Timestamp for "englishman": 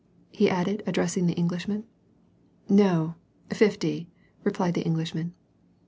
1.35-1.83, 4.83-5.35